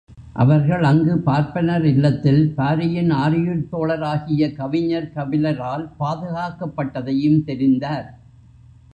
[0.33, 8.09] அவர்கள் அங்குப் பார்ப்பனர் இல்லத்தில், பாரியின் ஆருயிர்த்தோழராகிய கவிஞர் கபிலரால் பாதுகாக்கப் பட்டதையும் தெரிந்தார்.